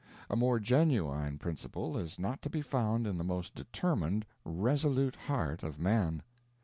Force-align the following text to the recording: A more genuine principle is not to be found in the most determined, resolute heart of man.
A 0.31 0.35
more 0.35 0.59
genuine 0.59 1.37
principle 1.37 1.95
is 1.95 2.17
not 2.17 2.41
to 2.41 2.49
be 2.49 2.63
found 2.63 3.05
in 3.05 3.19
the 3.19 3.23
most 3.23 3.53
determined, 3.53 4.25
resolute 4.43 5.15
heart 5.15 5.61
of 5.61 5.77
man. 5.79 6.23